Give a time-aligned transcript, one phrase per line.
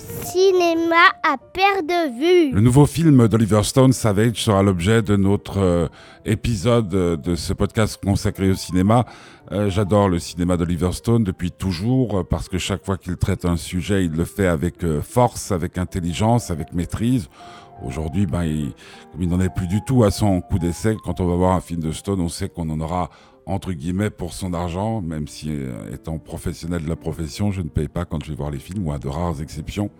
[0.00, 2.52] cinéma à perte de vue.
[2.54, 5.88] Le nouveau film d'Oliver Stone, Savage, sera l'objet de notre euh,
[6.24, 9.04] épisode de ce podcast consacré au cinéma.
[9.50, 13.56] Euh, j'adore le cinéma d'Oliver Stone depuis toujours parce que chaque fois qu'il traite un
[13.56, 17.30] sujet, il le fait avec euh, force, avec intelligence, avec maîtrise.
[17.82, 21.36] Aujourd'hui, ben, il, n'en est plus du tout à son coup d'essai, quand on va
[21.36, 23.08] voir un film de Stone, on sait qu'on en aura
[23.46, 27.68] entre guillemets pour son argent, même si euh, étant professionnel de la profession, je ne
[27.68, 29.90] paye pas quand je vais voir les films, ou à de rares exceptions.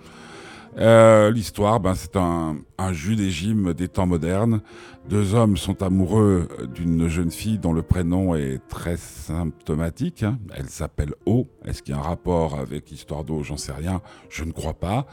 [0.79, 4.61] Euh, l'histoire, ben, c'est un, un judaïsme des temps modernes.
[5.09, 10.25] Deux hommes sont amoureux d'une jeune fille dont le prénom est très symptomatique.
[10.55, 11.49] Elle s'appelle O.
[11.65, 14.03] Est-ce qu'il y a un rapport avec Histoire d'eau J'en sais rien.
[14.29, 15.07] Je ne crois pas.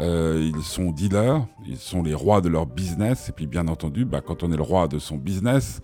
[0.00, 1.46] Euh, ils sont dealers.
[1.66, 3.28] Ils sont les rois de leur business.
[3.28, 5.80] Et puis, bien entendu, ben, quand on est le roi de son business,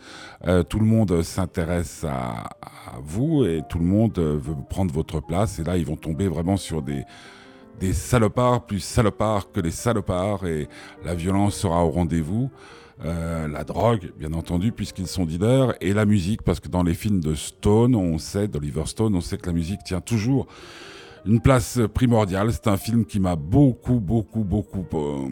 [0.46, 2.48] euh, tout le monde s'intéresse à
[3.02, 5.58] vous et tout le monde veut prendre votre place.
[5.60, 7.04] Et là, ils vont tomber vraiment sur des
[7.80, 10.68] des salopards plus salopards que les salopards et
[11.04, 12.50] la violence sera au rendez-vous.
[13.04, 16.92] Euh, la drogue, bien entendu, puisqu'ils sont dealers, et la musique, parce que dans les
[16.92, 20.46] films de Stone, on sait, d'Oliver Stone, on sait que la musique tient toujours
[21.24, 22.52] une place primordiale.
[22.52, 25.28] C'est un film qui m'a beaucoup, beaucoup, beaucoup, euh,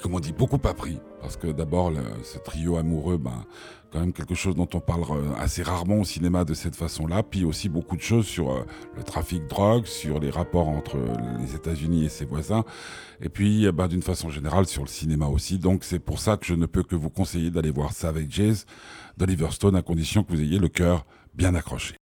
[0.00, 0.98] comment on dit, beaucoup appris.
[1.20, 3.44] Parce que d'abord, ce trio amoureux, ben,
[3.92, 7.22] quand même quelque chose dont on parle euh, assez rarement au cinéma de cette façon-là.
[7.22, 8.64] Puis aussi beaucoup de choses sur euh,
[8.96, 10.96] le trafic de drogue, sur les rapports entre
[11.38, 12.64] les États-Unis et ses voisins.
[13.20, 15.58] Et puis, ben, d'une façon générale, sur le cinéma aussi.
[15.58, 18.66] Donc, c'est pour ça que je ne peux que vous conseiller d'aller voir avec Jazz
[19.16, 21.04] d'Oliver Stone, à condition que vous ayez le cœur
[21.34, 22.01] bien accroché.